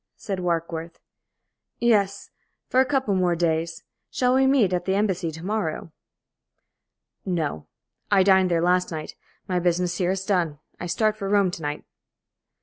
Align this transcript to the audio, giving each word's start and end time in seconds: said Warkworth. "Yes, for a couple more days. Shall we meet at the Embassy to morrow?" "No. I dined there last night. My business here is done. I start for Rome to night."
said 0.15 0.39
Warkworth. 0.39 0.97
"Yes, 1.77 2.31
for 2.67 2.79
a 2.79 2.85
couple 2.87 3.13
more 3.13 3.35
days. 3.35 3.83
Shall 4.09 4.33
we 4.33 4.47
meet 4.47 4.73
at 4.73 4.85
the 4.85 4.95
Embassy 4.95 5.29
to 5.29 5.45
morrow?" 5.45 5.91
"No. 7.23 7.67
I 8.09 8.23
dined 8.23 8.49
there 8.49 8.63
last 8.63 8.91
night. 8.91 9.13
My 9.47 9.59
business 9.59 9.97
here 9.99 10.09
is 10.09 10.25
done. 10.25 10.57
I 10.79 10.87
start 10.87 11.15
for 11.17 11.29
Rome 11.29 11.51
to 11.51 11.61
night." 11.61 11.83